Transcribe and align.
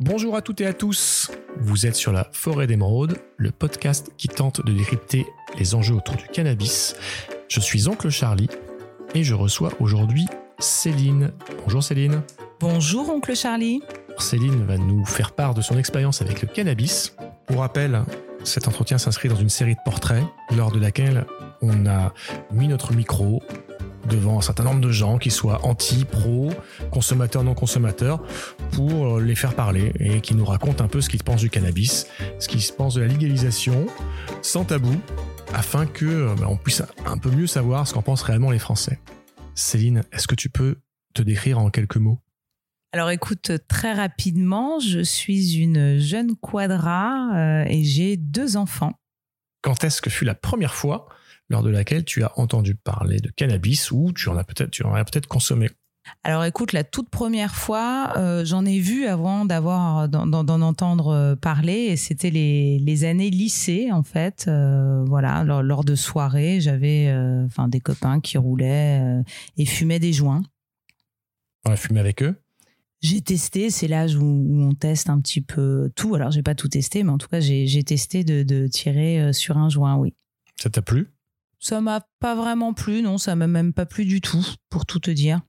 Bonjour 0.00 0.36
à 0.36 0.42
toutes 0.42 0.60
et 0.60 0.66
à 0.66 0.74
tous. 0.74 1.30
Vous 1.58 1.86
êtes 1.86 1.94
sur 1.94 2.12
la 2.12 2.28
Forêt 2.30 2.66
d'Émeraude, 2.66 3.16
le 3.38 3.50
podcast 3.50 4.12
qui 4.18 4.28
tente 4.28 4.64
de 4.64 4.72
décrypter 4.72 5.26
les 5.58 5.74
enjeux 5.74 5.94
autour 5.94 6.16
du 6.16 6.26
cannabis. 6.26 6.94
Je 7.48 7.60
suis 7.60 7.88
Oncle 7.88 8.10
Charlie 8.10 8.50
et 9.14 9.24
je 9.24 9.32
reçois 9.32 9.72
aujourd'hui 9.80 10.26
Céline. 10.58 11.32
Bonjour 11.64 11.82
Céline. 11.82 12.20
Bonjour 12.60 13.08
Oncle 13.08 13.34
Charlie. 13.34 13.80
Céline 14.18 14.66
va 14.66 14.76
nous 14.76 15.06
faire 15.06 15.32
part 15.32 15.54
de 15.54 15.62
son 15.62 15.78
expérience 15.78 16.20
avec 16.20 16.42
le 16.42 16.48
cannabis. 16.48 17.16
Pour 17.46 17.60
rappel, 17.60 18.02
cet 18.44 18.68
entretien 18.68 18.98
s'inscrit 18.98 19.30
dans 19.30 19.36
une 19.36 19.48
série 19.48 19.76
de 19.76 19.80
portraits 19.82 20.24
lors 20.54 20.72
de 20.72 20.78
laquelle 20.78 21.24
on 21.62 21.86
a 21.86 22.12
mis 22.52 22.68
notre 22.68 22.92
micro 22.92 23.42
devant 24.08 24.38
un 24.38 24.42
certain 24.42 24.64
nombre 24.64 24.80
de 24.80 24.90
gens, 24.90 25.18
qui 25.18 25.30
soient 25.30 25.60
anti, 25.64 26.04
pro, 26.04 26.50
consommateurs, 26.90 27.44
non 27.44 27.54
consommateurs, 27.54 28.22
pour 28.72 29.20
les 29.20 29.34
faire 29.34 29.54
parler 29.54 29.92
et 29.98 30.20
qui 30.20 30.34
nous 30.34 30.44
racontent 30.44 30.84
un 30.84 30.88
peu 30.88 31.00
ce 31.00 31.08
qu'ils 31.08 31.22
pensent 31.22 31.40
du 31.40 31.50
cannabis, 31.50 32.06
ce 32.38 32.48
qu'ils 32.48 32.62
pensent 32.76 32.94
de 32.94 33.00
la 33.00 33.06
légalisation, 33.06 33.86
sans 34.42 34.64
tabou, 34.64 34.94
afin 35.54 35.86
que 35.86 36.34
bah, 36.36 36.46
on 36.48 36.56
puisse 36.56 36.82
un 37.04 37.18
peu 37.18 37.30
mieux 37.30 37.46
savoir 37.46 37.86
ce 37.86 37.94
qu'en 37.94 38.02
pensent 38.02 38.22
réellement 38.22 38.50
les 38.50 38.58
Français. 38.58 38.98
Céline, 39.54 40.02
est-ce 40.12 40.26
que 40.26 40.34
tu 40.34 40.50
peux 40.50 40.76
te 41.14 41.22
décrire 41.22 41.58
en 41.58 41.70
quelques 41.70 41.96
mots? 41.96 42.20
Alors 42.92 43.10
écoute, 43.10 43.52
très 43.68 43.92
rapidement, 43.92 44.78
je 44.80 45.00
suis 45.00 45.56
une 45.56 45.98
jeune 45.98 46.36
quadra 46.36 47.30
euh, 47.34 47.64
et 47.68 47.84
j'ai 47.84 48.16
deux 48.16 48.56
enfants. 48.56 48.92
Quand 49.62 49.84
est-ce 49.84 50.00
que 50.00 50.10
fut 50.10 50.24
la 50.24 50.34
première 50.34 50.74
fois 50.74 51.08
lors 51.48 51.62
de 51.62 51.70
laquelle 51.70 52.04
tu 52.04 52.22
as 52.22 52.38
entendu 52.38 52.74
parler 52.74 53.18
de 53.18 53.30
cannabis 53.30 53.90
ou 53.90 54.12
tu 54.12 54.28
en 54.28 54.36
as 54.36 54.44
peut-être 54.44 54.70
tu 54.70 54.84
en 54.84 54.94
as 54.94 55.04
peut-être 55.04 55.26
consommé? 55.26 55.68
Alors 56.24 56.44
écoute, 56.44 56.72
la 56.72 56.82
toute 56.82 57.08
première 57.08 57.54
fois, 57.54 58.12
euh, 58.16 58.44
j'en 58.44 58.64
ai 58.64 58.80
vu 58.80 59.06
avant 59.06 59.44
d'avoir 59.44 60.08
d'en 60.08 60.60
entendre 60.60 61.08
euh, 61.08 61.36
parler, 61.36 61.86
et 61.90 61.96
c'était 61.96 62.30
les, 62.30 63.04
années 63.04 63.30
lycée 63.30 63.92
en 63.92 64.02
fait. 64.02 64.46
Euh, 64.48 65.04
voilà, 65.06 65.44
lors, 65.44 65.84
de 65.84 65.94
soirées, 65.94 66.60
j'avais 66.60 67.14
enfin 67.44 67.68
des 67.68 67.78
copains 67.78 68.20
qui 68.20 68.38
roulaient 68.38 69.22
et 69.56 69.64
fumaient 69.64 70.00
des 70.00 70.12
joints. 70.12 70.42
On 71.64 71.70
a 71.70 71.76
fumé 71.76 72.00
avec 72.00 72.22
eux? 72.24 72.34
J'ai 73.02 73.20
testé, 73.20 73.70
c'est 73.70 73.86
l'âge 73.86 74.16
où, 74.16 74.24
on 74.24 74.74
teste 74.74 75.10
un 75.10 75.20
petit 75.20 75.42
peu 75.42 75.92
tout. 75.94 76.16
Alors, 76.16 76.32
j'ai 76.32 76.42
pas 76.42 76.56
tout 76.56 76.68
testé, 76.68 77.04
mais 77.04 77.10
en 77.10 77.18
tout 77.18 77.28
cas, 77.28 77.38
j'ai 77.38 77.84
testé 77.84 78.24
de, 78.24 78.42
de, 78.42 78.66
tirer 78.66 79.32
sur 79.32 79.58
un 79.58 79.68
joint, 79.68 79.96
oui. 79.96 80.14
Ça 80.60 80.70
t'a 80.70 80.82
plu? 80.82 81.12
Ça 81.60 81.80
m'a 81.80 82.00
pas 82.18 82.34
vraiment 82.34 82.74
plu, 82.74 83.02
non, 83.02 83.16
ça 83.16 83.36
m'a 83.36 83.46
même 83.46 83.72
pas 83.72 83.86
plu 83.86 84.06
du 84.06 84.20
tout, 84.20 84.44
pour 84.70 84.86
tout 84.86 84.98
te 84.98 85.10
dire. 85.10 85.40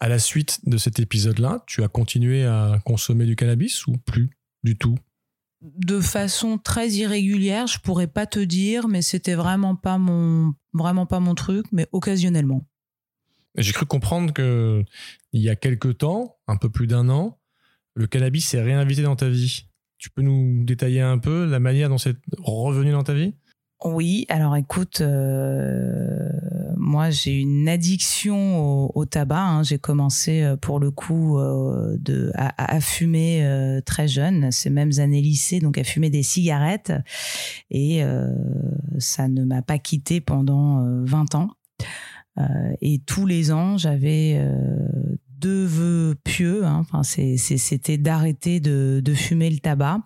À 0.00 0.08
la 0.08 0.18
suite 0.18 0.60
de 0.64 0.78
cet 0.78 0.98
épisode-là, 0.98 1.62
tu 1.66 1.82
as 1.82 1.88
continué 1.88 2.44
à 2.46 2.80
consommer 2.86 3.26
du 3.26 3.36
cannabis 3.36 3.86
ou 3.86 3.98
plus 3.98 4.30
du 4.64 4.76
tout? 4.78 4.96
De 5.60 6.00
façon 6.00 6.56
très 6.56 6.88
irrégulière, 6.92 7.66
je 7.66 7.78
pourrais 7.78 8.06
pas 8.06 8.24
te 8.24 8.40
dire, 8.40 8.88
mais 8.88 9.02
c'était 9.02 9.34
vraiment 9.34 9.76
pas 9.76 9.98
mon 9.98 10.54
vraiment 10.72 11.04
pas 11.04 11.20
mon 11.20 11.34
truc, 11.34 11.66
mais 11.70 11.86
occasionnellement. 11.92 12.66
J'ai 13.56 13.72
cru 13.72 13.84
comprendre 13.84 14.32
que 14.32 14.82
il 15.32 15.42
y 15.42 15.50
a 15.50 15.56
quelque 15.56 15.88
temps, 15.88 16.38
un 16.46 16.56
peu 16.56 16.70
plus 16.70 16.86
d'un 16.86 17.10
an, 17.10 17.38
le 17.94 18.06
cannabis 18.06 18.46
s'est 18.46 18.62
réinvité 18.62 19.02
dans 19.02 19.16
ta 19.16 19.28
vie. 19.28 19.66
Tu 19.98 20.08
peux 20.08 20.22
nous 20.22 20.64
détailler 20.64 21.02
un 21.02 21.18
peu 21.18 21.44
la 21.44 21.60
manière 21.60 21.90
dont 21.90 21.98
c'est 21.98 22.16
revenu 22.38 22.92
dans 22.92 23.04
ta 23.04 23.12
vie? 23.12 23.34
Oui, 23.82 24.26
alors 24.28 24.56
écoute, 24.56 25.00
euh, 25.00 26.28
moi 26.76 27.08
j'ai 27.08 27.32
une 27.32 27.66
addiction 27.66 28.94
au, 28.94 29.04
tabac. 29.06 29.42
Hein. 29.42 29.62
J'ai 29.62 29.78
commencé 29.78 30.42
euh, 30.42 30.56
pour 30.56 30.80
le 30.80 30.90
coup 30.90 31.38
euh, 31.38 31.96
de, 31.98 32.30
à, 32.34 32.80
fumer 32.80 33.80
très 33.86 34.06
jeune, 34.06 34.50
ces 34.50 34.68
mêmes 34.68 34.92
années 34.98 35.22
lycée, 35.22 35.60
donc 35.60 35.78
à 35.78 35.84
fumer 35.84 36.10
des 36.10 36.22
cigarettes. 36.22 36.92
Et 37.70 38.02
ça 38.98 39.28
ne 39.28 39.44
m'a 39.44 39.62
pas 39.62 39.78
quitté 39.78 40.20
pendant 40.20 40.84
20 41.04 41.34
ans. 41.34 41.50
et 42.82 43.00
tous 43.06 43.24
les 43.24 43.50
ans, 43.50 43.78
j'avais 43.78 44.46
deux 45.38 45.64
vœux 45.64 46.14
pieux. 46.22 46.66
Hein. 46.66 46.80
Enfin, 46.80 47.02
c'était 47.02 47.96
d'arrêter 47.96 48.60
de, 48.60 49.00
de 49.02 49.14
fumer 49.14 49.48
le 49.48 49.58
tabac. 49.58 50.00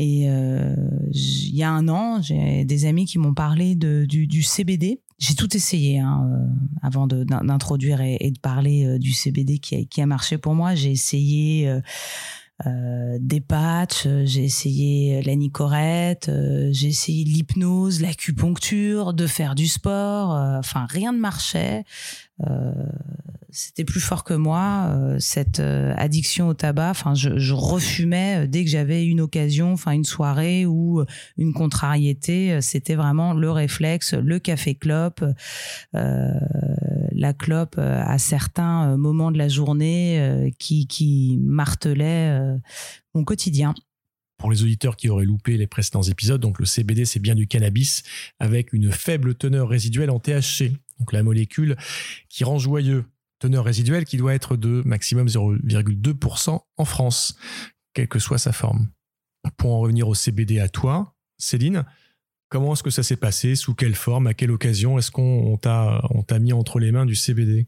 Et 0.00 0.30
euh, 0.30 0.76
il 1.10 1.56
y 1.56 1.64
a 1.64 1.72
un 1.72 1.88
an, 1.88 2.22
j'ai 2.22 2.64
des 2.64 2.84
amis 2.84 3.04
qui 3.04 3.18
m'ont 3.18 3.34
parlé 3.34 3.74
de, 3.74 4.04
du, 4.04 4.42
CBD. 4.44 5.00
J'ai 5.18 5.34
tout 5.34 5.56
essayé 5.56 5.98
hein, 5.98 6.30
euh, 6.32 6.86
avant 6.86 7.08
d'introduire 7.08 8.00
et, 8.00 8.30
de 8.30 8.38
parler 8.38 8.86
euh, 8.86 8.98
du 8.98 9.12
CBD 9.12 9.58
qui 9.58 9.74
a, 9.74 9.82
qui 9.82 10.00
a 10.00 10.06
marché 10.06 10.38
pour 10.38 10.54
moi. 10.54 10.76
J'ai 10.76 10.92
essayé 10.92 11.68
euh, 12.66 13.18
des 13.20 13.40
patchs, 13.40 14.06
j'ai 14.24 14.44
essayé 14.44 15.22
la 15.22 15.36
nicorette, 15.36 16.30
j'ai 16.70 16.88
essayé 16.88 17.24
l'hypnose, 17.24 18.00
l'acupuncture, 18.00 19.14
de 19.14 19.26
faire 19.26 19.54
du 19.54 19.66
sport. 19.66 20.30
enfin, 20.30 20.86
rien 20.90 21.12
ne 21.12 21.18
marchait. 21.18 21.84
C'était 23.50 23.84
plus 23.84 24.00
fort 24.00 24.24
que 24.24 24.34
moi 24.34 24.90
euh, 24.90 25.16
cette 25.18 25.60
euh, 25.60 25.94
addiction 25.96 26.48
au 26.48 26.54
tabac. 26.54 26.90
Enfin 26.90 27.14
je, 27.14 27.38
je 27.38 27.54
refumais 27.54 28.44
euh, 28.44 28.46
dès 28.46 28.62
que 28.62 28.70
j'avais 28.70 29.06
une 29.06 29.22
occasion 29.22 29.72
enfin 29.72 29.92
une 29.92 30.04
soirée 30.04 30.66
ou 30.66 31.02
une 31.38 31.54
contrariété. 31.54 32.60
C'était 32.60 32.94
vraiment 32.94 33.32
le 33.32 33.50
réflexe 33.50 34.12
le 34.12 34.38
café 34.38 34.74
clope 34.74 35.24
la 37.18 37.34
clope 37.34 37.78
à 37.78 38.16
certains 38.18 38.96
moments 38.96 39.30
de 39.30 39.38
la 39.38 39.48
journée 39.48 40.52
qui 40.58 40.86
qui 40.86 41.38
martelait 41.42 42.40
mon 43.14 43.24
quotidien. 43.24 43.74
Pour 44.38 44.50
les 44.50 44.62
auditeurs 44.62 44.96
qui 44.96 45.08
auraient 45.08 45.24
loupé 45.24 45.56
les 45.56 45.66
précédents 45.66 46.02
épisodes, 46.02 46.40
donc 46.40 46.60
le 46.60 46.64
CBD 46.64 47.04
c'est 47.04 47.18
bien 47.18 47.34
du 47.34 47.48
cannabis 47.48 48.04
avec 48.38 48.72
une 48.72 48.92
faible 48.92 49.34
teneur 49.34 49.68
résiduelle 49.68 50.10
en 50.10 50.20
THC, 50.20 50.72
donc 51.00 51.12
la 51.12 51.22
molécule 51.24 51.76
qui 52.28 52.44
rend 52.44 52.58
joyeux. 52.58 53.04
Teneur 53.40 53.64
résiduelle 53.64 54.04
qui 54.04 54.16
doit 54.16 54.34
être 54.34 54.56
de 54.56 54.82
maximum 54.84 55.28
0,2% 55.28 56.60
en 56.76 56.84
France, 56.84 57.36
quelle 57.94 58.08
que 58.08 58.18
soit 58.18 58.38
sa 58.38 58.52
forme. 58.52 58.88
Pour 59.56 59.74
en 59.74 59.78
revenir 59.78 60.08
au 60.08 60.14
CBD 60.14 60.58
à 60.58 60.68
toi, 60.68 61.14
Céline, 61.36 61.84
comment 62.48 62.72
est-ce 62.72 62.82
que 62.82 62.90
ça 62.90 63.02
s'est 63.02 63.16
passé? 63.16 63.54
Sous 63.54 63.74
quelle 63.74 63.94
forme? 63.94 64.26
À 64.26 64.34
quelle 64.34 64.50
occasion 64.50 64.98
est-ce 64.98 65.10
qu'on 65.10 65.56
t'a 65.56 66.38
mis 66.40 66.52
entre 66.52 66.78
les 66.78 66.92
mains 66.92 67.06
du 67.06 67.14
CBD 67.14 67.66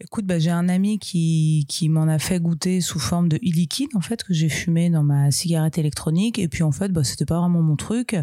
Écoute, 0.00 0.26
bah, 0.26 0.38
j'ai 0.38 0.50
un 0.50 0.68
ami 0.68 1.00
qui, 1.00 1.88
m'en 1.90 2.06
a 2.06 2.20
fait 2.20 2.38
goûter 2.38 2.80
sous 2.80 3.00
forme 3.00 3.28
de 3.28 3.36
e-liquide, 3.38 3.90
en 3.96 4.00
fait, 4.00 4.22
que 4.22 4.32
j'ai 4.32 4.48
fumé 4.48 4.90
dans 4.90 5.02
ma 5.02 5.32
cigarette 5.32 5.76
électronique. 5.76 6.38
Et 6.38 6.46
puis, 6.46 6.62
en 6.62 6.70
fait, 6.70 6.92
bah, 6.92 7.02
c'était 7.02 7.24
pas 7.24 7.40
vraiment 7.40 7.62
mon 7.62 7.74
truc. 7.74 8.16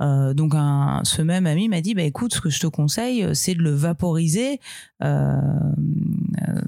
Euh, 0.00 0.32
donc, 0.32 0.54
ce 0.54 1.20
même 1.20 1.46
ami 1.46 1.68
m'a 1.68 1.82
dit, 1.82 1.92
bah, 1.92 2.04
écoute, 2.04 2.32
ce 2.32 2.40
que 2.40 2.48
je 2.48 2.60
te 2.60 2.66
conseille, 2.66 3.28
c'est 3.34 3.54
de 3.54 3.62
le 3.62 3.72
vaporiser. 3.72 4.58
Euh, 5.04 5.36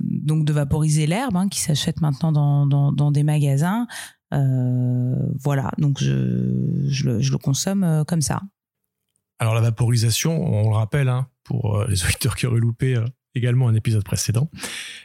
donc, 0.03 0.45
de 0.45 0.53
vaporiser 0.53 1.07
l'herbe, 1.07 1.37
hein, 1.37 1.49
qui 1.49 1.61
s'achète 1.61 2.03
maintenant 2.03 2.67
dans, 2.67 3.11
des 3.13 3.23
magasins. 3.23 3.87
Euh, 4.33 5.17
voilà, 5.43 5.71
donc 5.79 5.99
je, 5.99 6.15
le, 7.05 7.39
consomme 7.39 7.83
euh, 7.83 8.05
comme 8.05 8.21
ça. 8.21 8.43
Alors, 9.41 9.55
la 9.55 9.61
vaporisation, 9.61 10.41
on 10.41 10.69
le 10.69 10.77
rappelle, 10.77 11.09
hein, 11.09 11.29
pour 11.43 11.79
euh, 11.79 11.87
les 11.89 12.05
auditeurs 12.05 12.37
qui 12.37 12.47
auraient 12.47 12.61
loupé 12.61 13.03
également 13.35 13.69
un 13.69 13.75
épisode 13.75 14.05
précédent. 14.05 14.51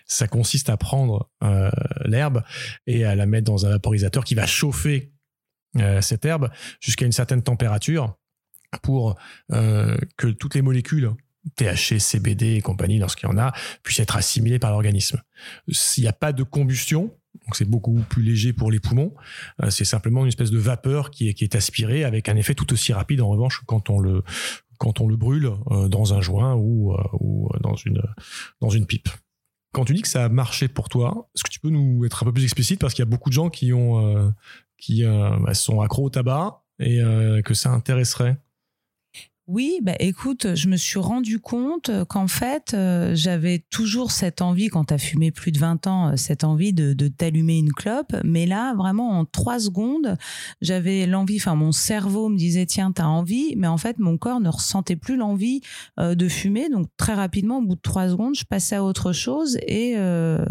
Ça 0.06 0.28
consiste 0.28 0.69
à 0.69 0.78
prendre 0.78 1.29
euh, 1.44 1.69
l'herbe 2.06 2.44
et 2.88 3.06
à 3.06 3.16
la 3.16 3.25
mettre 3.25 3.45
dans 3.45 3.66
un 3.66 3.69
vaporisateur 3.69 4.24
qui 4.24 4.35
va 4.35 4.45
chauffer 4.45 5.12
euh, 5.78 6.01
cette 6.01 6.25
herbe 6.25 6.50
jusqu'à 6.79 7.06
une 7.06 7.12
certaine 7.12 7.44
température 7.44 8.16
pour 8.81 9.16
euh, 9.51 9.97
que 10.18 10.28
toutes 10.28 10.56
les 10.56 10.62
molécules 10.62 11.12
THC, 11.57 12.00
CBD 12.00 12.56
et 12.56 12.62
compagnie, 12.62 12.97
lorsqu'il 12.97 13.29
y 13.29 13.31
en 13.31 13.38
a, 13.38 13.53
puissent 13.84 14.00
être 14.00 14.18
assimilées 14.18 14.57
par 14.57 14.72
l'organisme. 14.72 15.22
S'il 15.71 16.04
n'y 16.04 16.09
a 16.09 16.13
pas 16.13 16.33
de 16.33 16.42
combustion, 16.44 17.15
donc 17.45 17.56
c'est 17.56 17.69
beaucoup 17.69 18.01
plus 18.09 18.24
léger 18.24 18.53
pour 18.53 18.71
les 18.71 18.80
poumons. 18.80 19.13
c'est 19.69 19.86
simplement 19.86 20.21
une 20.21 20.30
espèce 20.30 20.51
de 20.51 20.57
vapeur 20.57 21.12
qui 21.12 21.30
est, 21.30 21.56
aspirée 21.56 22.03
avec 22.03 22.27
un 22.27 22.36
effet 22.36 22.56
tout 22.56 22.74
aussi 22.74 22.92
rapide 22.92 23.21
en 23.21 23.30
revanche 23.30 23.62
quand 23.65 23.89
on 23.89 24.00
le 24.00 24.24
quand 24.77 25.01
on 25.01 25.07
le 25.07 25.15
brûle 25.15 25.51
euh, 25.71 25.88
dans 25.88 26.13
un 26.13 26.21
joint 26.21 26.56
ou, 26.56 26.94
euh, 26.94 26.97
ou 27.19 27.47
euh, 27.47 27.59
dans, 27.62 27.75
une, 27.75 28.01
dans 28.62 28.69
une 28.69 28.86
pipe. 28.86 29.09
Quand 29.74 29.86
tu 29.86 29.94
dis 29.94 30.01
que 30.01 30.07
ça 30.07 30.25
a 30.25 30.30
marché 30.30 30.68
pour 30.68 30.89
toi, 30.89 31.30
est-ce 31.36 31.44
que 31.44 31.50
tu 31.50 31.59
peux 31.59 31.69
nous 31.69 32.06
être 32.06 32.24
un 32.24 32.25
peu 32.25 32.33
plus 32.33 32.44
explicite? 32.44 32.80
Parce 32.80 32.94
qu'il 32.94 33.03
y 33.03 33.07
a 33.07 33.09
beaucoup 33.09 33.30
de 33.30 33.33
gens 33.33 33.50
qui 33.50 33.74
ont 33.74 34.33
qui 34.77 35.03
bah, 35.03 35.53
sont 35.53 35.81
accros 35.81 36.06
au 36.06 36.09
tabac 36.09 36.63
et 36.80 37.01
que 37.44 37.53
ça 37.53 37.71
intéresserait 37.71 38.38
Oui, 39.47 39.77
bah 39.83 39.94
écoute, 40.00 40.56
je 40.56 40.68
me 40.68 40.75
suis 40.75 40.97
rendu 40.97 41.39
compte 41.39 41.92
qu'en 42.09 42.27
fait, 42.27 42.74
euh, 42.74 43.12
j'avais 43.13 43.59
toujours 43.69 44.09
cette 44.09 44.42
envie, 44.42 44.69
quand 44.69 44.86
tu 44.86 44.94
as 44.95 44.97
fumé 44.97 45.30
plus 45.30 45.51
de 45.51 45.59
20 45.59 45.86
ans, 45.86 46.07
euh, 46.07 46.15
cette 46.15 46.44
envie 46.44 46.74
de, 46.74 46.94
de 46.94 47.07
t'allumer 47.09 47.59
une 47.59 47.71
clope. 47.71 48.15
Mais 48.24 48.47
là, 48.47 48.74
vraiment, 48.74 49.19
en 49.19 49.24
trois 49.24 49.59
secondes, 49.59 50.18
j'avais 50.62 51.06
l'envie, 51.06 51.38
enfin, 51.38 51.53
mon 51.53 51.71
cerveau 51.71 52.27
me 52.30 52.38
disait, 52.38 52.65
tiens, 52.65 52.92
t'as 52.92 53.06
envie. 53.06 53.53
Mais 53.56 53.68
en 53.68 53.77
fait, 53.77 54.00
mon 54.00 54.18
corps 54.18 54.39
ne 54.39 54.50
ressentait 54.50 54.95
plus 54.95 55.15
l'envie 55.15 55.62
euh, 56.00 56.15
de 56.15 56.27
fumer. 56.27 56.68
Donc, 56.69 56.88
très 56.97 57.13
rapidement, 57.13 57.59
au 57.59 57.62
bout 57.62 57.75
de 57.75 57.81
trois 57.81 58.09
secondes, 58.09 58.33
je 58.33 58.45
passais 58.45 58.77
à 58.77 58.83
autre 58.83 59.13
chose 59.13 59.59
et 59.68 59.94
euh, 59.95 60.44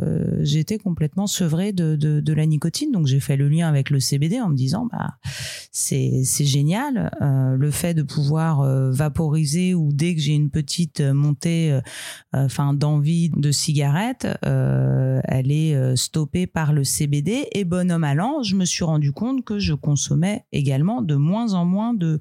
j'étais 0.45 0.79
complètement 0.79 1.27
sevrée 1.27 1.73
de, 1.73 1.97
de, 1.97 2.21
de, 2.21 2.33
la 2.33 2.47
nicotine. 2.47 2.93
Donc, 2.93 3.09
j'ai 3.09 3.19
fait 3.19 3.37
le 3.37 3.49
lien 3.49 3.69
avec 3.69 3.91
le 3.91 3.99
CBD 3.99 4.41
en 4.41 4.51
me 4.51 4.57
disant, 4.57 4.89
bah, 4.93 5.15
c'est 5.77 6.25
génial. 6.45 7.11
Euh, 7.21 7.57
le 7.57 7.71
fait 7.71 7.95
de 7.95 8.03
pouvoir 8.03 8.63
vaporiser 8.93 9.75
ou 9.75 9.93
dès 9.93 10.15
que 10.15 10.21
j'ai 10.21 10.35
une 10.35 10.51
petite 10.51 11.01
montée 11.01 11.81
euh, 12.35 12.45
enfin 12.45 12.75
d'envie 12.75 13.31
de 13.31 13.51
cigarette 13.51 14.27
euh, 14.45 15.21
elle 15.25 15.51
est 15.51 15.75
euh, 15.75 15.97
stoppée 15.97 16.47
par 16.47 16.73
le 16.73 16.85
CBD 16.85 17.49
et 17.53 17.65
bonhomme 17.65 18.05
allant 18.05 18.43
je 18.43 18.57
me 18.57 18.65
suis 18.65 18.85
rendu 18.85 19.13
compte 19.13 19.45
que 19.45 19.59
je 19.59 19.75
consommais 19.75 20.45
également 20.53 21.03
de 21.03 21.15
moins 21.15 21.55
en 21.55 21.65
moins 21.65 21.95
de 21.95 22.21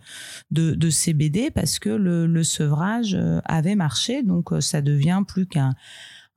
de, 0.52 0.90
CBD 0.90 1.52
parce 1.52 1.80
que 1.80 1.90
le, 1.90 2.44
sevrage 2.44 3.18
avait 3.46 3.76
marché 3.76 4.22
donc 4.24 4.52
ça 4.60 4.82
devient 4.82 5.24
plus 5.28 5.48
qu'un 5.48 5.74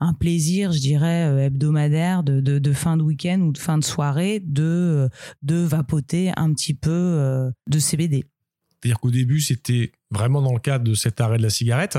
un 0.01 0.13
plaisir, 0.13 0.73
je 0.73 0.79
dirais, 0.79 1.45
hebdomadaire 1.45 2.23
de, 2.23 2.73
fin 2.73 2.97
de 2.97 3.03
week-end 3.03 3.41
ou 3.41 3.53
de 3.53 3.59
fin 3.59 3.79
de 3.79 3.85
soirée 3.85 4.41
de, 4.41 5.09
de 5.43 5.57
vapoter 5.57 6.33
un 6.37 6.53
petit 6.53 6.75
peu 6.75 7.51
de 7.69 7.79
CBD. 7.79 8.25
C'est-à-dire 8.71 9.01
qu'au 9.01 9.11
début, 9.11 9.41
c'était 9.41 9.93
vraiment 10.11 10.43
dans 10.43 10.53
le 10.53 10.61
cadre 10.61 10.85
de 10.85 10.95
cet 10.95 11.21
arrêt 11.21 11.39
de 11.39 11.43
la 11.43 11.51
cigarette. 11.51 11.99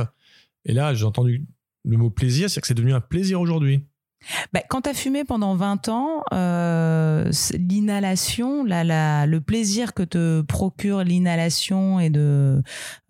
Et 0.65 0.73
là, 0.73 0.93
j'ai 0.93 1.05
entendu 1.05 1.47
le 1.85 1.97
mot 1.97 2.09
plaisir, 2.09 2.49
c'est 2.49 2.61
que 2.61 2.67
c'est 2.67 2.73
devenu 2.73 2.93
un 2.93 3.01
plaisir 3.01 3.41
aujourd'hui. 3.41 3.85
Bah, 4.53 4.61
quand 4.67 4.81
tu 4.81 4.89
as 4.89 4.93
fumé 4.93 5.23
pendant 5.23 5.55
20 5.55 5.89
ans, 5.89 6.23
euh, 6.33 7.31
l'inhalation, 7.57 8.63
la, 8.63 9.25
le 9.25 9.41
plaisir 9.41 9.93
que 9.93 10.03
te 10.03 10.41
procure 10.41 11.03
l'inhalation 11.03 11.99
et 11.99 12.09
de, 12.09 12.61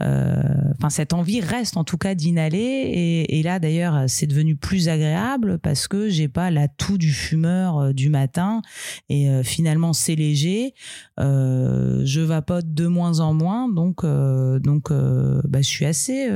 euh, 0.01 0.41
enfin 0.77 0.89
cette 0.89 1.13
envie 1.13 1.41
reste 1.41 1.77
en 1.77 1.83
tout 1.83 1.97
cas 1.97 2.15
d'inhaler. 2.15 3.25
Et, 3.29 3.43
là 3.43 3.59
d'ailleurs, 3.59 4.05
c'est 4.07 4.27
devenu 4.27 4.55
plus 4.55 4.89
agréable 4.89 5.59
parce 5.59 5.87
que 5.87 6.09
j'ai 6.09 6.27
pas 6.27 6.51
l'atout 6.51 6.97
du 6.97 7.11
fumeur 7.11 7.77
euh, 7.77 7.93
du 7.93 8.09
matin 8.09 8.61
et 9.09 9.29
finalement 9.43 9.93
c'est 9.93 10.15
léger. 10.15 10.73
Je 11.17 12.19
vapote 12.21 12.73
de 12.73 12.87
moins 12.87 13.19
en 13.19 13.33
moins, 13.33 13.69
donc 13.69 14.03
donc 14.05 14.91
bah, 14.91 15.61
je 15.61 15.67
suis 15.67 15.85
assez 15.85 16.29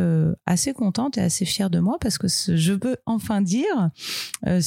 assez 0.45 0.73
contente 0.73 1.17
et 1.17 1.21
assez 1.21 1.45
fière 1.45 1.69
de 1.69 1.79
moi 1.79 1.97
parce 1.99 2.17
que 2.17 2.27
je 2.27 2.73
peux 2.73 2.97
enfin 3.05 3.41
dire 3.41 3.89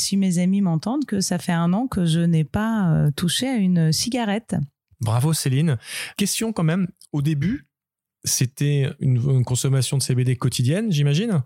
si 0.04 0.16
mes 0.16 0.38
amis 0.38 0.60
m'entendent, 0.60 1.04
que 1.06 1.20
ça 1.20 1.38
fait 1.38 1.52
un 1.52 1.72
an 1.72 1.86
que 1.86 2.04
je 2.04 2.20
n'ai 2.20 2.44
pas 2.44 2.90
euh, 2.90 3.10
touché 3.10 3.48
à 3.48 3.56
une 3.56 3.92
cigarette. 3.92 4.54
Bravo 5.00 5.32
Céline. 5.32 5.78
Question 6.16 6.52
quand 6.52 6.62
même, 6.62 6.88
au 7.12 7.22
début, 7.22 7.66
c'était 8.24 8.90
une, 9.00 9.44
consommation 9.44 9.98
de 9.98 10.02
CBD 10.02 10.36
quotidienne, 10.36 10.92
j'imagine? 10.92 11.42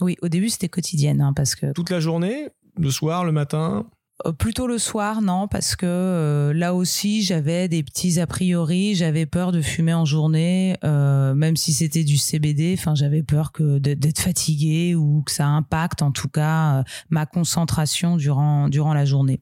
Oui, 0.00 0.16
au 0.22 0.28
début 0.28 0.50
c'était 0.50 0.68
quotidienne, 0.68 1.20
hein, 1.20 1.32
parce 1.34 1.54
que... 1.54 1.72
Toute 1.72 1.90
la 1.90 2.00
journée 2.00 2.48
Le 2.76 2.90
soir, 2.90 3.24
le 3.24 3.32
matin 3.32 3.88
plutôt 4.32 4.66
le 4.66 4.78
soir, 4.78 5.22
non, 5.22 5.48
parce 5.48 5.76
que 5.76 5.86
euh, 5.86 6.52
là 6.52 6.74
aussi 6.74 7.22
j'avais 7.22 7.68
des 7.68 7.82
petits 7.82 8.20
a 8.20 8.26
priori, 8.26 8.94
j'avais 8.94 9.26
peur 9.26 9.52
de 9.52 9.60
fumer 9.60 9.94
en 9.94 10.04
journée, 10.04 10.76
euh, 10.84 11.34
même 11.34 11.56
si 11.56 11.72
c'était 11.72 12.04
du 12.04 12.16
CBD. 12.16 12.74
Enfin, 12.78 12.94
j'avais 12.94 13.22
peur 13.22 13.52
que 13.52 13.78
d'être 13.78 14.20
fatigué 14.20 14.94
ou 14.94 15.22
que 15.22 15.32
ça 15.32 15.46
impacte 15.46 16.02
en 16.02 16.12
tout 16.12 16.28
cas 16.28 16.84
ma 17.10 17.26
concentration 17.26 18.16
durant 18.16 18.68
durant 18.68 18.94
la 18.94 19.04
journée. 19.04 19.40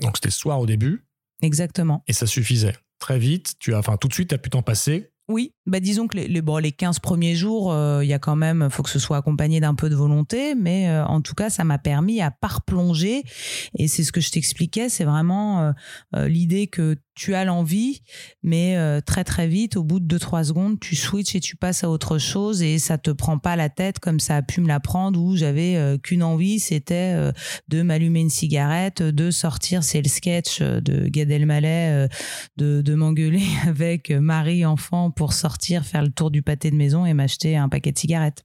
Donc 0.00 0.16
c'était 0.16 0.30
soir 0.30 0.60
au 0.60 0.66
début. 0.66 1.04
Exactement. 1.42 2.02
Et 2.06 2.12
ça 2.12 2.26
suffisait. 2.26 2.74
Très 2.98 3.18
vite, 3.18 3.54
tu 3.58 3.74
as, 3.74 3.78
enfin 3.78 3.96
tout 3.96 4.08
de 4.08 4.14
suite, 4.14 4.28
tu 4.28 4.34
as 4.34 4.38
pu 4.38 4.50
t'en 4.50 4.62
passer 4.62 5.11
oui, 5.28 5.54
bah 5.66 5.80
disons 5.80 6.08
que 6.08 6.18
les, 6.18 6.42
bon, 6.42 6.58
les 6.58 6.72
15 6.72 6.98
premiers 6.98 7.34
jours, 7.34 7.74
il 8.02 8.06
y 8.06 8.12
a 8.12 8.18
quand 8.18 8.36
même, 8.36 8.68
faut 8.70 8.82
que 8.82 8.90
ce 8.90 8.98
soit 8.98 9.16
accompagné 9.16 9.60
d'un 9.60 9.74
peu 9.74 9.88
de 9.88 9.94
volonté, 9.94 10.54
mais 10.54 10.90
en 10.90 11.20
tout 11.20 11.34
cas, 11.34 11.48
ça 11.48 11.64
m'a 11.64 11.78
permis 11.78 12.20
à 12.20 12.30
pas 12.30 12.48
replonger. 12.48 13.22
Et 13.78 13.88
c'est 13.88 14.02
ce 14.02 14.12
que 14.12 14.20
je 14.20 14.30
t'expliquais, 14.30 14.88
c'est 14.88 15.04
vraiment 15.04 15.72
l'idée 16.12 16.66
que 16.66 16.96
tu 17.14 17.34
as 17.34 17.44
l'envie, 17.44 18.02
mais 18.42 18.76
euh, 18.76 19.00
très 19.00 19.22
très 19.24 19.46
vite, 19.46 19.76
au 19.76 19.84
bout 19.84 20.00
de 20.00 20.18
2-3 20.18 20.44
secondes, 20.44 20.80
tu 20.80 20.96
switches 20.96 21.34
et 21.36 21.40
tu 21.40 21.56
passes 21.56 21.84
à 21.84 21.90
autre 21.90 22.18
chose 22.18 22.62
et 22.62 22.78
ça 22.78 22.96
te 22.96 23.10
prend 23.10 23.38
pas 23.38 23.54
la 23.54 23.68
tête 23.68 23.98
comme 23.98 24.18
ça 24.18 24.36
a 24.36 24.42
pu 24.42 24.60
me 24.60 24.68
la 24.68 24.80
prendre 24.80 25.20
où 25.20 25.36
j'avais 25.36 25.76
euh, 25.76 25.98
qu'une 25.98 26.22
envie, 26.22 26.58
c'était 26.58 27.14
euh, 27.14 27.32
de 27.68 27.82
m'allumer 27.82 28.20
une 28.20 28.30
cigarette, 28.30 29.02
de 29.02 29.30
sortir, 29.30 29.84
c'est 29.84 30.00
le 30.00 30.08
sketch 30.08 30.62
de 30.62 31.08
Gad 31.08 31.30
Elmaleh, 31.30 32.08
de, 32.56 32.80
de 32.80 32.94
m'engueuler 32.94 33.46
avec 33.66 34.10
Marie 34.10 34.64
enfant 34.64 35.10
pour 35.14 35.32
sortir, 35.32 35.84
faire 35.84 36.02
le 36.02 36.10
tour 36.10 36.30
du 36.30 36.42
pâté 36.42 36.70
de 36.70 36.76
maison 36.76 37.06
et 37.06 37.14
m'acheter 37.14 37.56
un 37.56 37.68
paquet 37.68 37.92
de 37.92 37.98
cigarettes. 37.98 38.44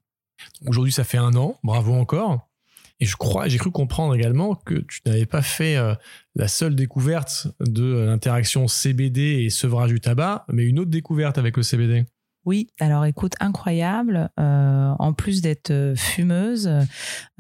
Aujourd'hui, 0.66 0.94
ça 0.94 1.04
fait 1.04 1.18
un 1.18 1.34
an, 1.36 1.58
bravo 1.64 1.94
encore. 1.94 2.48
Et 3.00 3.06
je 3.06 3.16
crois, 3.16 3.48
j'ai 3.48 3.58
cru 3.60 3.70
comprendre 3.70 4.16
également 4.16 4.56
que 4.56 4.76
tu 4.76 5.02
n'avais 5.06 5.28
pas 5.28 5.44
fait 5.44 5.78
euh, 5.78 5.94
la 6.36 6.48
seule 6.48 6.76
découverte 6.76 7.48
de 7.60 8.06
l'interaction 8.06 8.68
CBD 8.68 9.44
et 9.44 9.50
sevrage 9.52 9.92
du 9.92 10.00
tabac, 10.00 10.46
mais 10.50 10.64
une 10.64 10.80
autre 10.80 10.90
découverte 10.90 11.38
avec 11.38 11.58
le 11.58 11.64
CBD. 11.64 12.06
Oui, 12.48 12.70
alors 12.80 13.04
écoute, 13.04 13.34
incroyable. 13.42 14.30
Euh, 14.40 14.94
en 15.00 15.12
plus 15.12 15.42
d'être 15.42 15.72
euh, 15.72 15.98
fumeuse, 15.98 16.72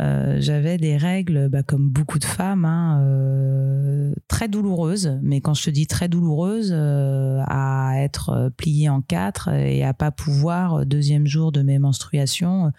euh, 0.01 0.35
j'avais 0.41 0.75
des 0.75 0.97
règles, 0.97 1.47
bah, 1.47 1.63
comme 1.63 1.89
beaucoup 1.89 2.19
de 2.19 2.25
femmes, 2.25 2.65
hein, 2.65 4.11
très 4.27 4.49
douloureuses. 4.49 5.17
Mais 5.21 5.39
quand 5.39 5.53
je 5.53 5.63
te 5.63 5.69
dis 5.69 5.87
très 5.87 6.09
douloureuses, 6.09 6.73
euh, 6.75 7.41
à 7.47 7.93
être 8.03 8.51
pliée 8.57 8.89
en 8.89 9.01
quatre 9.01 9.47
et 9.47 9.85
à 9.85 9.93
pas 9.93 10.11
pouvoir, 10.11 10.85
deuxième 10.85 11.25
jour 11.25 11.53
de 11.53 11.61
mes 11.61 11.79
menstruations, 11.79 12.73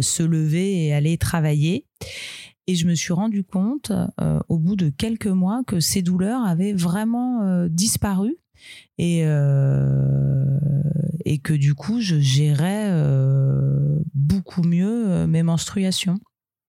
se 0.00 0.22
lever 0.22 0.86
et 0.86 0.94
aller 0.94 1.18
travailler. 1.18 1.88
Et 2.68 2.76
je 2.76 2.86
me 2.86 2.94
suis 2.94 3.12
rendu 3.12 3.42
compte, 3.42 3.90
au 4.48 4.58
bout 4.60 4.76
de 4.76 4.90
quelques 4.90 5.26
mois, 5.26 5.62
que 5.66 5.80
ces 5.80 6.02
douleurs 6.02 6.46
avaient 6.46 6.72
vraiment 6.72 7.66
disparu 7.66 8.38
et, 8.98 9.22
euh, 9.24 10.44
et 11.24 11.38
que 11.38 11.52
du 11.52 11.74
coup, 11.74 12.00
je 12.00 12.18
gérais 12.18 12.88
euh, 12.90 13.98
beaucoup 14.14 14.62
mieux 14.62 15.08
euh, 15.08 15.26
mes 15.26 15.42
menstruations. 15.42 16.18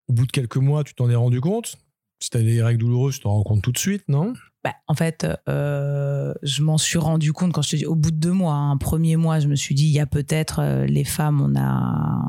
Au 0.08 0.14
bout 0.14 0.26
de 0.26 0.32
quelques 0.32 0.58
mois, 0.58 0.84
tu 0.84 0.94
t'en 0.94 1.10
es 1.10 1.16
rendu 1.16 1.42
compte? 1.42 1.78
Si 2.20 2.30
tu 2.30 2.38
as 2.38 2.42
des 2.42 2.62
règles 2.62 2.80
douloureuses, 2.80 3.16
tu 3.16 3.22
t'en 3.22 3.32
rends 3.32 3.44
compte 3.44 3.62
tout 3.62 3.72
de 3.72 3.78
suite, 3.78 4.04
non? 4.08 4.34
Bah, 4.66 4.74
en 4.88 4.96
fait, 4.96 5.28
euh, 5.48 6.34
je 6.42 6.64
m'en 6.64 6.80
suis 6.80 6.98
rendu 6.98 7.34
compte 7.34 7.54
quand 7.54 7.62
je 7.62 7.70
te 7.70 7.76
dis 7.76 7.86
au 7.86 7.94
bout 7.94 8.10
de 8.10 8.16
deux 8.16 8.32
mois, 8.32 8.56
un 8.56 8.78
premier 8.78 9.16
mois, 9.16 9.40
je 9.40 9.48
me 9.48 9.56
suis 9.56 9.76
dit 9.76 9.86
il 9.86 9.92
y 9.92 10.00
a 10.00 10.08
peut-être 10.08 10.58
euh, 10.60 10.88
les 10.88 11.04
femmes, 11.04 11.40
on 11.40 11.56
a, 11.56 12.20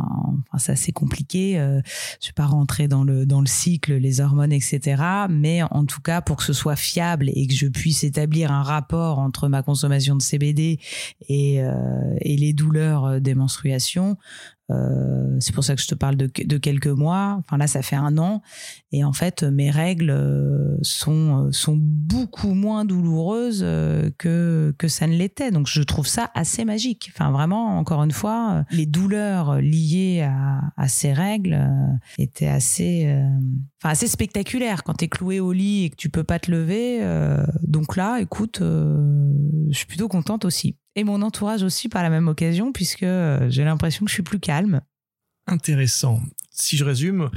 enfin 0.50 0.58
ça 0.58 0.76
c'est 0.76 0.92
compliqué. 0.92 1.58
Euh, 1.58 1.80
je 2.20 2.26
vais 2.26 2.34
pas 2.34 2.44
rentrer 2.44 2.88
dans 2.88 3.04
le 3.04 3.24
dans 3.24 3.40
le 3.40 3.46
cycle, 3.46 3.94
les 3.94 4.20
hormones, 4.20 4.52
etc. 4.52 5.02
Mais 5.30 5.62
en 5.62 5.86
tout 5.86 6.02
cas, 6.02 6.20
pour 6.20 6.36
que 6.36 6.42
ce 6.42 6.52
soit 6.52 6.76
fiable 6.76 7.30
et 7.32 7.46
que 7.46 7.54
je 7.54 7.68
puisse 7.68 8.04
établir 8.04 8.52
un 8.52 8.62
rapport 8.62 9.18
entre 9.18 9.48
ma 9.48 9.62
consommation 9.62 10.14
de 10.14 10.20
CBD 10.20 10.78
et 11.30 11.62
euh, 11.62 11.72
et 12.20 12.36
les 12.36 12.52
douleurs 12.52 13.18
des 13.18 13.34
menstruations, 13.34 14.18
c'est 15.38 15.54
pour 15.54 15.62
ça 15.62 15.76
que 15.76 15.80
je 15.80 15.86
te 15.86 15.94
parle 15.94 16.16
de, 16.16 16.28
de, 16.44 16.58
quelques 16.58 16.88
mois. 16.88 17.36
Enfin 17.38 17.56
là, 17.56 17.68
ça 17.68 17.82
fait 17.82 17.94
un 17.94 18.18
an. 18.18 18.42
Et 18.90 19.04
en 19.04 19.12
fait, 19.12 19.44
mes 19.44 19.70
règles 19.70 20.76
sont, 20.82 21.52
sont 21.52 21.76
beaucoup 21.78 22.25
moins 22.54 22.84
douloureuses 22.84 23.60
que, 24.18 24.74
que 24.78 24.88
ça 24.88 25.06
ne 25.06 25.16
l'était. 25.16 25.50
Donc 25.50 25.66
je 25.66 25.82
trouve 25.82 26.06
ça 26.06 26.30
assez 26.34 26.64
magique. 26.64 27.10
Enfin 27.14 27.30
vraiment, 27.30 27.78
encore 27.78 28.02
une 28.02 28.12
fois, 28.12 28.64
les 28.70 28.86
douleurs 28.86 29.60
liées 29.60 30.22
à, 30.22 30.60
à 30.76 30.88
ces 30.88 31.12
règles 31.12 31.58
étaient 32.18 32.48
assez, 32.48 33.06
enfin, 33.80 33.90
assez 33.90 34.06
spectaculaires 34.06 34.84
quand 34.84 34.94
tu 34.94 35.04
es 35.04 35.08
cloué 35.08 35.40
au 35.40 35.52
lit 35.52 35.84
et 35.84 35.90
que 35.90 35.96
tu 35.96 36.08
peux 36.08 36.24
pas 36.24 36.38
te 36.38 36.50
lever. 36.50 37.00
donc 37.62 37.96
là, 37.96 38.18
écoute, 38.20 38.60
je 38.60 39.76
suis 39.76 39.86
plutôt 39.86 40.08
contente 40.08 40.44
aussi 40.44 40.76
et 40.96 41.04
mon 41.04 41.22
entourage 41.22 41.62
aussi 41.62 41.88
par 41.88 42.02
la 42.02 42.10
même 42.10 42.26
occasion, 42.26 42.72
puisque 42.72 43.04
euh, 43.04 43.48
j'ai 43.50 43.64
l'impression 43.64 44.04
que 44.04 44.10
je 44.10 44.14
suis 44.14 44.22
plus 44.22 44.40
calme. 44.40 44.80
Intéressant. 45.46 46.20
Si 46.50 46.76
je 46.76 46.84
résume, 46.84 47.30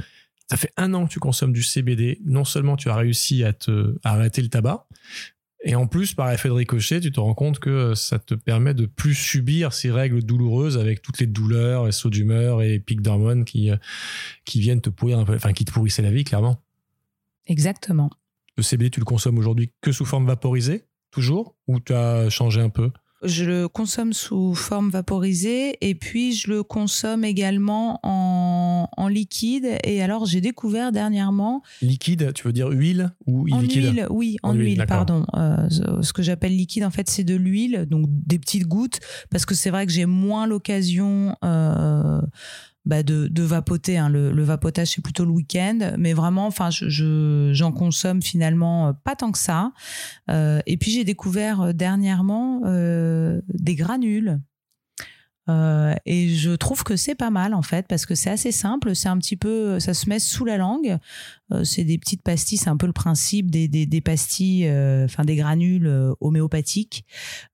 ça 0.50 0.56
fait 0.56 0.72
un 0.76 0.94
an 0.94 1.06
que 1.06 1.12
tu 1.12 1.20
consommes 1.20 1.52
du 1.52 1.62
CBD. 1.62 2.20
Non 2.24 2.44
seulement 2.44 2.76
tu 2.76 2.90
as 2.90 2.96
réussi 2.96 3.44
à 3.44 3.52
te 3.52 3.94
arrêter 4.02 4.42
le 4.42 4.48
tabac, 4.48 4.86
et 5.62 5.74
en 5.74 5.86
plus, 5.86 6.14
par 6.14 6.32
effet 6.32 6.48
de 6.48 6.54
ricochet, 6.54 7.00
tu 7.00 7.12
te 7.12 7.20
rends 7.20 7.34
compte 7.34 7.58
que 7.58 7.94
ça 7.94 8.18
te 8.18 8.34
permet 8.34 8.72
de 8.72 8.86
plus 8.86 9.14
subir 9.14 9.74
ces 9.74 9.90
règles 9.90 10.22
douloureuses 10.22 10.78
avec 10.78 11.02
toutes 11.02 11.20
les 11.20 11.26
douleurs, 11.26 11.84
les 11.84 11.92
sauts 11.92 12.08
d'humeur 12.08 12.62
et 12.62 12.80
pics 12.80 13.02
d'hormones 13.02 13.44
qui, 13.44 13.70
euh, 13.70 13.76
qui 14.46 14.60
viennent 14.60 14.80
te 14.80 14.88
pourrir 14.88 15.18
un 15.18 15.24
peu, 15.24 15.34
enfin, 15.34 15.52
qui 15.52 15.66
te 15.66 15.72
pourrissaient 15.72 16.02
la 16.02 16.10
vie, 16.10 16.24
clairement. 16.24 16.62
Exactement. 17.46 18.10
Le 18.56 18.62
CBD, 18.62 18.90
tu 18.90 19.00
le 19.00 19.04
consommes 19.04 19.36
aujourd'hui 19.36 19.70
que 19.82 19.92
sous 19.92 20.06
forme 20.06 20.26
vaporisée, 20.26 20.86
toujours, 21.10 21.56
ou 21.66 21.78
tu 21.78 21.92
as 21.92 22.30
changé 22.30 22.62
un 22.62 22.70
peu? 22.70 22.90
Je 23.22 23.44
le 23.44 23.68
consomme 23.68 24.14
sous 24.14 24.54
forme 24.54 24.88
vaporisée 24.88 25.76
et 25.86 25.94
puis 25.94 26.32
je 26.32 26.48
le 26.48 26.62
consomme 26.62 27.22
également 27.22 28.00
en, 28.02 28.39
en 28.96 29.08
liquide. 29.08 29.78
Et 29.84 30.02
alors 30.02 30.26
j'ai 30.26 30.40
découvert 30.40 30.92
dernièrement. 30.92 31.62
Liquide, 31.82 32.32
tu 32.34 32.46
veux 32.46 32.52
dire 32.52 32.68
huile 32.68 33.12
ou 33.26 33.46
en 33.52 33.60
liquide 33.60 33.84
huile, 33.84 34.06
oui, 34.10 34.36
en, 34.42 34.52
huile, 34.52 34.84
pardon. 34.86 35.24
Euh, 35.34 35.68
ce 36.02 36.12
que 36.12 36.22
j'appelle 36.22 36.56
liquide, 36.56 36.84
en 36.84 36.90
fait, 36.90 37.08
c'est 37.08 37.24
de 37.24 37.34
l'huile, 37.34 37.86
donc 37.88 38.06
des 38.08 38.38
petites 38.38 38.66
gouttes, 38.66 39.00
parce 39.30 39.46
que 39.46 39.54
c'est 39.54 39.70
vrai 39.70 39.86
que 39.86 39.92
j'ai 39.92 40.06
moins 40.06 40.46
l'occasion. 40.46 41.36
Euh, 41.44 42.20
bah 42.86 43.02
de, 43.02 43.28
de, 43.28 43.42
vapoter. 43.42 43.98
Hein. 43.98 44.08
Le, 44.08 44.32
le, 44.32 44.42
vapotage, 44.42 44.88
c'est 44.88 45.02
plutôt 45.02 45.24
le 45.24 45.30
week-end. 45.30 45.92
Mais 45.98 46.12
vraiment, 46.12 46.46
enfin, 46.46 46.70
j'en 46.70 46.88
je, 46.88 47.50
j'en 47.52 47.72
consomme 47.72 48.22
finalement 48.22 48.88
euh, 48.88 48.92
pas 49.04 49.14
tant 49.16 49.32
que 49.32 49.38
ça. 49.38 49.72
Euh, 50.30 50.60
et 50.66 50.76
puis, 50.76 50.90
j'ai 50.90 51.04
découvert 51.04 51.74
dernièrement 51.74 52.62
euh, 52.64 53.40
des 53.48 53.74
granules. 53.74 54.40
Euh, 55.50 55.94
et 56.06 56.28
je 56.28 56.50
trouve 56.52 56.84
que 56.84 56.96
c'est 56.96 57.14
pas 57.14 57.30
mal 57.30 57.54
en 57.54 57.62
fait 57.62 57.86
parce 57.88 58.06
que 58.06 58.14
c'est 58.14 58.30
assez 58.30 58.52
simple, 58.52 58.94
c'est 58.94 59.08
un 59.08 59.18
petit 59.18 59.36
peu, 59.36 59.80
ça 59.80 59.94
se 59.94 60.08
met 60.08 60.18
sous 60.18 60.44
la 60.44 60.56
langue. 60.56 60.98
Euh, 61.52 61.64
c'est 61.64 61.84
des 61.84 61.98
petites 61.98 62.22
pastilles, 62.22 62.58
c'est 62.58 62.70
un 62.70 62.76
peu 62.76 62.86
le 62.86 62.92
principe 62.92 63.50
des, 63.50 63.68
des, 63.68 64.00
pastilles, 64.00 64.70
enfin 65.04 65.24
des 65.24 65.36
granules 65.36 66.14
homéopathiques. 66.20 67.04